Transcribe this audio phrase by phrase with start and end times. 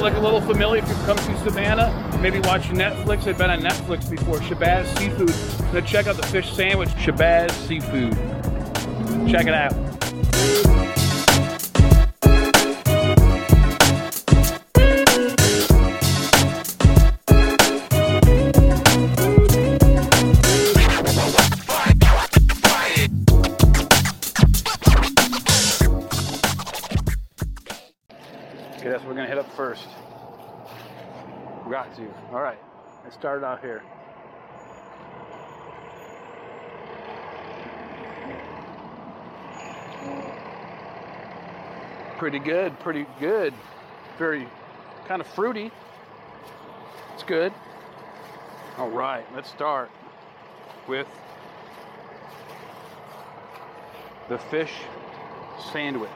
[0.00, 2.18] might look a little familiar if you've come to Savannah.
[2.22, 3.26] Maybe watching Netflix.
[3.26, 4.38] I've been on Netflix before.
[4.38, 5.74] Shabazz Seafood.
[5.74, 6.88] Now check out the fish sandwich.
[6.90, 8.14] Shabazz Seafood.
[9.30, 10.89] Check it out.
[32.00, 32.08] To.
[32.32, 32.58] All right.
[33.04, 33.82] Let's start out here.
[42.16, 43.52] Pretty good, pretty good.
[44.18, 44.48] Very
[45.08, 45.70] kind of fruity.
[47.14, 47.52] It's good.
[48.78, 49.90] All right, let's start
[50.88, 51.06] with
[54.30, 54.72] the fish
[55.70, 56.10] sandwich.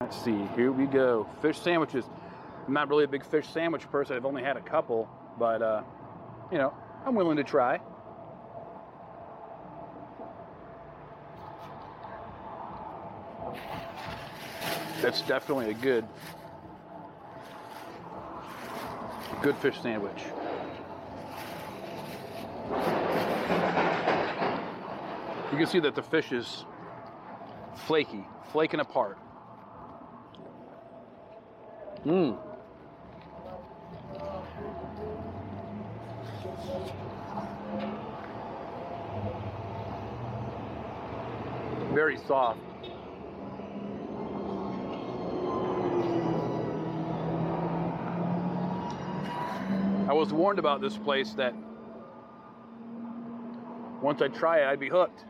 [0.00, 1.26] Let's see, here we go.
[1.42, 2.04] Fish sandwiches.
[2.68, 4.14] I'm not really a big fish sandwich person.
[4.14, 5.82] I've only had a couple, but uh,
[6.52, 6.74] you know,
[7.06, 7.80] I'm willing to try.
[15.00, 16.06] That's definitely a good,
[19.40, 20.22] good fish sandwich.
[25.50, 26.66] You can see that the fish is
[27.86, 29.16] flaky, flaking apart.
[32.04, 32.38] Mmm.
[41.98, 42.60] Very soft.
[50.08, 51.56] I was warned about this place that
[54.00, 55.24] once I try it, I'd be hooked.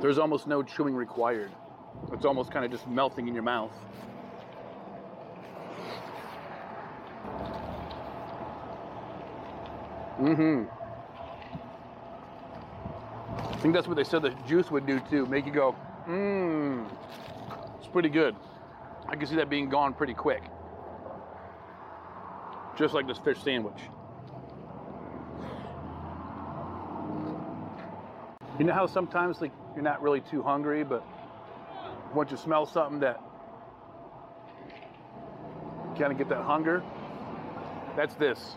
[0.00, 1.50] There's almost no chewing required.
[2.12, 3.72] It's almost kind of just melting in your mouth.
[10.18, 10.64] Mm-hmm.
[13.38, 15.76] I think that's what they said the juice would do too, make you go,
[16.08, 16.88] mmm.
[17.78, 18.34] It's pretty good.
[19.08, 20.42] I can see that being gone pretty quick.
[22.76, 23.80] Just like this fish sandwich.
[28.58, 31.04] You know how sometimes like you're not really too hungry, but
[32.14, 33.20] once you smell something that
[35.98, 36.82] kind of get that hunger,
[37.96, 38.56] that's this.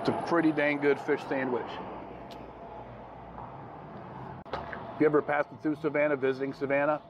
[0.00, 1.62] It's a pretty dang good fish sandwich.
[4.52, 7.00] If you ever passed through Savannah, visiting Savannah,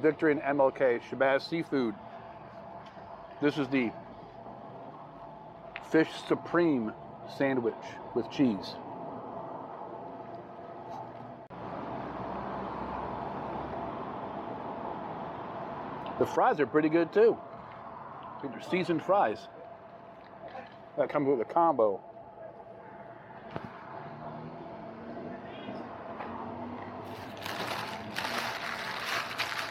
[0.00, 1.94] Victory and MLK, Shabazz Seafood.
[3.40, 3.90] This is the
[5.90, 6.92] Fish Supreme
[7.38, 7.74] sandwich
[8.14, 8.74] with cheese.
[16.18, 17.36] The fries are pretty good too.
[18.42, 19.48] These are seasoned fries.
[20.96, 22.00] That comes with a combo.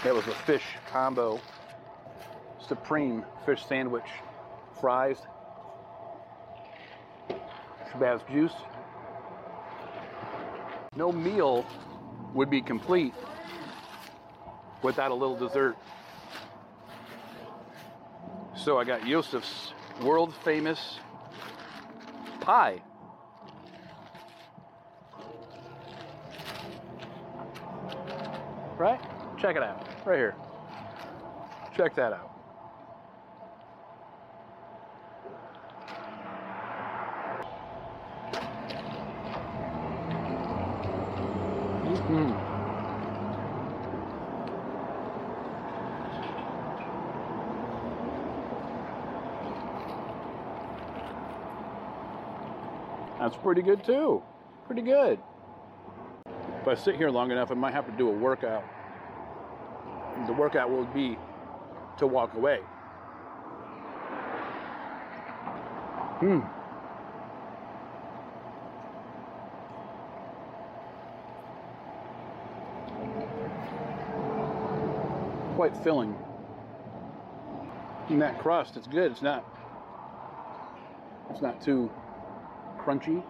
[0.04, 1.40] That was a fish combo.
[2.68, 4.04] Supreme fish sandwich.
[4.82, 5.18] Fries.
[7.90, 8.54] Shabazz juice.
[10.98, 11.66] No meal
[12.34, 13.14] would be complete
[14.82, 15.78] without a little dessert.
[18.58, 21.00] So I got Yosef's world famous
[22.42, 22.82] pie.
[28.78, 29.00] Right?
[29.38, 29.93] Check it out.
[30.06, 30.36] Right here.
[31.78, 32.30] Check that out.
[42.10, 42.54] Mm.
[53.20, 54.22] That's pretty good too.
[54.66, 55.18] Pretty good.
[56.62, 58.66] If I sit here long enough, I might have to do a workout.
[60.28, 61.18] The workout will be
[61.98, 62.60] to walk away.
[66.20, 66.40] Hmm.
[75.56, 76.16] Quite filling.
[78.10, 79.12] And that crust, it's good.
[79.12, 79.44] It's not
[81.30, 81.90] It's not too
[82.78, 83.24] crunchy,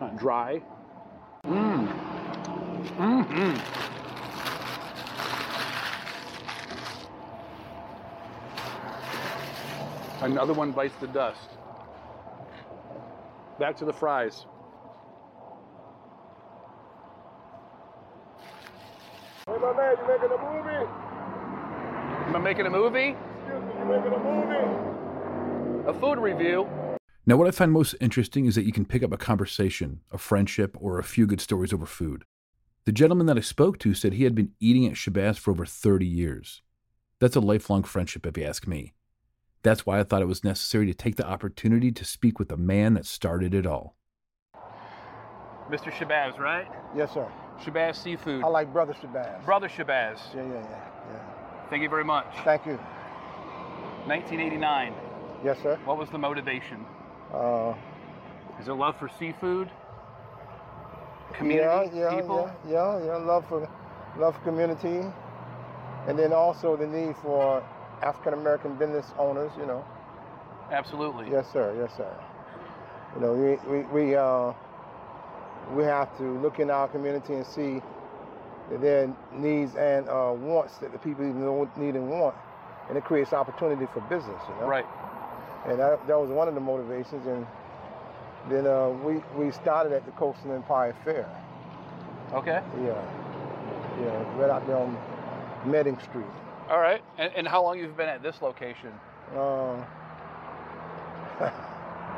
[0.00, 0.60] not dry.
[1.46, 1.88] Mmm.
[2.98, 3.97] Mmm.
[10.20, 11.48] Another one bites the dust.
[13.60, 14.46] Back to the fries.
[19.46, 20.86] Hey, my man, you making a movie?
[22.26, 23.16] Am I making a movie?
[23.44, 25.88] Excuse me, you making a movie?
[25.88, 26.68] A food review?
[27.24, 30.18] Now, what I find most interesting is that you can pick up a conversation, a
[30.18, 32.24] friendship, or a few good stories over food.
[32.86, 35.64] The gentleman that I spoke to said he had been eating at Shabazz for over
[35.64, 36.62] 30 years.
[37.20, 38.94] That's a lifelong friendship, if you ask me.
[39.62, 42.56] That's why I thought it was necessary to take the opportunity to speak with the
[42.56, 43.96] man that started it all.
[45.70, 45.92] Mr.
[45.92, 46.66] Shabazz, right?
[46.96, 47.26] Yes, sir.
[47.62, 48.42] Shabazz Seafood.
[48.42, 49.44] I like Brother Shabazz.
[49.44, 50.18] Brother Shabazz.
[50.34, 51.68] Yeah, yeah, yeah, yeah.
[51.68, 52.26] Thank you very much.
[52.44, 52.78] Thank you.
[54.06, 54.94] 1989.
[55.44, 55.78] Yes, sir.
[55.84, 56.86] What was the motivation?
[57.32, 57.74] Uh,
[58.60, 59.70] Is it love for seafood?
[61.34, 61.90] Community?
[61.94, 62.50] yeah, yeah, people?
[62.66, 63.16] yeah, yeah, yeah.
[63.16, 63.68] Love for,
[64.18, 65.06] love for community,
[66.06, 67.62] and then also the need for
[68.02, 69.52] African American business owners.
[69.58, 69.84] You know.
[70.70, 71.30] Absolutely.
[71.30, 71.74] Yes, sir.
[71.80, 72.12] Yes, sir.
[73.14, 74.52] You know, we we we uh,
[75.74, 77.80] we have to look in our community and see
[78.80, 81.24] their needs and uh, wants that the people
[81.76, 82.34] need and want,
[82.88, 84.40] and it creates opportunity for business.
[84.48, 84.66] You know.
[84.68, 84.86] Right.
[85.66, 87.26] And that, that was one of the motivations.
[87.26, 87.46] And
[88.50, 91.28] then uh, we we started at the Coastal Empire Fair.
[92.32, 92.60] Okay.
[92.84, 93.02] Yeah.
[94.00, 94.38] Yeah.
[94.38, 94.96] Right out there on
[95.64, 96.26] Meding Street.
[96.68, 97.02] All right.
[97.16, 98.92] And, and how long you've been at this location?
[99.34, 99.76] Uh,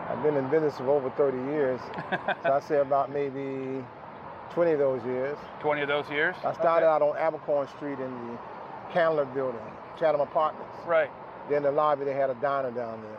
[0.09, 1.81] I've been in business for over 30 years.
[2.43, 3.85] so I say about maybe
[4.55, 5.39] 20 of those years.
[5.61, 6.35] 20 of those years?
[6.45, 6.93] I started Okay.
[6.95, 8.39] out on Abercorn Street in the
[8.93, 9.61] Candler Building,
[9.99, 10.75] Chatham Apartments.
[10.87, 11.11] Right.
[11.49, 13.17] Then the lobby, they had a diner down there.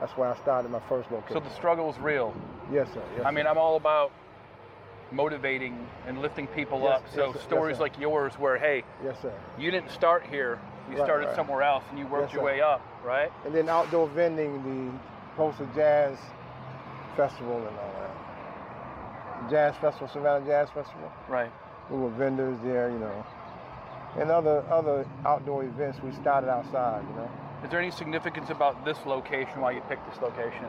[0.00, 1.34] That's where I started my first location.
[1.34, 2.32] So the struggle was real.
[2.72, 3.02] yes, sir.
[3.16, 4.12] Yes, I mean, I'm all about
[5.10, 7.08] motivating and lifting people Yes, up.
[7.08, 7.38] So yes, sir.
[7.38, 7.82] Yes, stories sir.
[7.82, 9.32] like yours, where hey, yes, sir.
[9.58, 10.58] you didn't start here,
[10.90, 11.36] you Right, started right.
[11.36, 12.46] somewhere else, and you worked Yes, your sir.
[12.46, 13.30] way up, right?
[13.44, 14.98] And then outdoor vending, the
[15.36, 16.18] Coastal Jazz
[17.16, 19.50] Festival and all that.
[19.50, 21.10] Jazz Festival, Savannah Jazz Festival.
[21.28, 21.50] Right.
[21.90, 23.24] We were vendors there, you know.
[24.18, 27.30] And other other outdoor events we started outside, you know.
[27.64, 29.60] Is there any significance about this location?
[29.60, 30.64] Why you picked this location?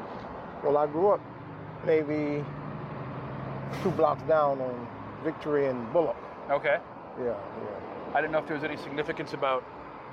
[0.63, 1.21] Well, I grew up
[1.85, 2.43] maybe
[3.83, 4.87] two blocks down on
[5.23, 6.15] Victory and Bulloch.
[6.49, 6.77] Okay.
[7.19, 8.13] Yeah, yeah.
[8.13, 9.63] I didn't know if there was any significance about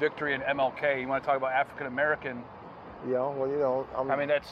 [0.00, 1.00] Victory and MLK.
[1.00, 2.42] You want to talk about African American?
[3.08, 4.48] Yeah, well, you know, I'm, I mean, that's.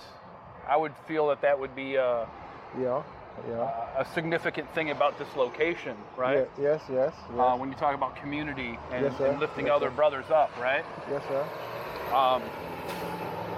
[0.69, 2.27] I would feel that that would be a,
[2.81, 3.03] yeah,
[3.49, 3.99] yeah.
[3.99, 6.49] a significant thing about this location, right?
[6.59, 7.39] Yeah, yes, yes, yes.
[7.39, 9.97] Uh, when you talk about community and, Yes, and lifting Yes, other sir.
[9.97, 10.85] brothers up, right?
[11.11, 12.15] yes, sir.
[12.15, 12.43] Um,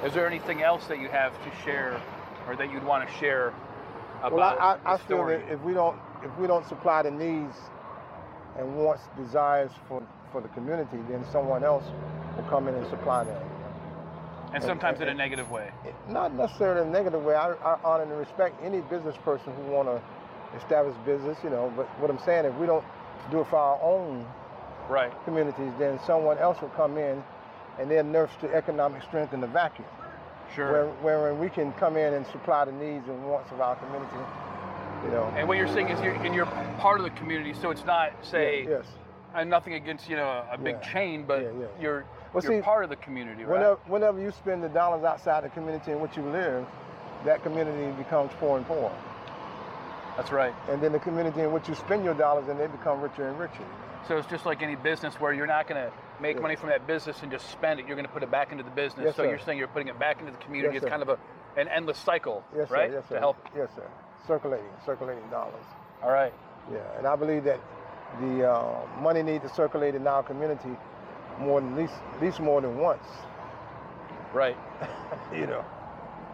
[0.05, 2.01] is there anything else that you have to share,
[2.49, 3.53] or that you'd want to share
[4.23, 7.11] about Well, I, I, I feel that if we don't if we don't supply the
[7.11, 7.57] needs
[8.59, 10.03] and wants, desires for
[10.33, 11.85] for the community, then someone else
[12.37, 13.37] will come in and supply them.
[14.53, 15.71] and sometimes in a negative way.
[16.09, 17.35] Not necessarily in a negative way.
[17.35, 20.03] I, I honor and respect any business person who want to
[20.57, 21.73] establish business, you know.
[21.77, 22.85] But what I'm saying, if we don't
[23.31, 24.27] do it for our own
[24.89, 25.13] Right.
[25.25, 27.23] communities, then someone else will come in
[27.81, 29.89] and then nurse the economic strength in the vacuum.
[30.55, 30.87] Sure.
[31.03, 34.17] Where, where we can come in and supply the needs and wants of our community,
[35.05, 35.25] you know.
[35.37, 36.47] and what you're saying is you're, and you're
[36.79, 38.85] part of the community, so it's not say yes.
[39.35, 40.93] and nothing against you know a big Yeah.
[40.93, 41.67] chain, but Yeah, yeah.
[41.81, 43.53] you're Well, you're see, part of the community, right?
[43.59, 46.65] Whenever, whenever you spend the dollars outside the community in which you live,
[47.25, 48.91] that community becomes poor and poor.
[50.17, 50.55] That's right.
[50.69, 53.39] And then the community in which you spend your dollars and they become richer and
[53.39, 53.65] richer.
[54.09, 56.43] So it's just like any business where you're not going to make Yeah.
[56.43, 57.87] money from that business and just spend it.
[57.87, 59.05] You're going to put it back into the business.
[59.05, 59.29] Yes, so sir.
[59.29, 60.75] you're saying you're putting it back into the community.
[60.75, 60.91] Yes, it's sir.
[60.91, 61.19] kind of a
[61.61, 62.91] an endless cycle, Yes, right?
[62.91, 62.97] sir.
[62.97, 63.15] Yes, sir.
[63.15, 63.37] To help.
[63.57, 63.87] Yes, sir.
[64.27, 65.65] Circulating, circulating dollars.
[66.03, 66.33] All right.
[66.73, 67.61] Yeah, and I believe that
[68.21, 70.77] the uh, money needs to circulate in our community
[71.39, 73.05] more than least, least more than once.
[74.33, 74.57] Right.
[75.35, 75.65] you know,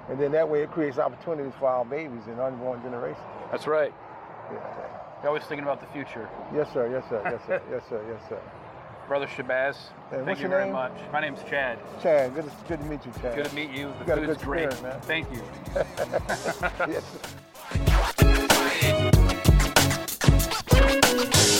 [0.08, 3.24] and then that way it creates opportunities for our babies and unborn generations.
[3.50, 3.92] That's right.
[4.52, 4.58] Yeah.
[5.22, 6.28] You're always thinking about the future.
[6.52, 6.90] Yes, sir.
[6.90, 7.22] Yes, sir.
[7.24, 7.62] Yes, sir.
[7.70, 8.04] yes, sir.
[8.10, 8.40] Yes, sir.
[9.08, 9.76] Brother Shabazz,
[10.10, 10.72] hey, thank you very name?
[10.72, 10.92] much.
[11.12, 11.78] My name's Chad.
[12.02, 13.34] Chad, good to, good to meet you, Chad.
[13.34, 13.92] Good to meet you.
[14.06, 14.72] The you food's good great.
[14.72, 15.00] Spirit, man.
[15.02, 15.42] Thank you.
[21.42, 21.51] yes.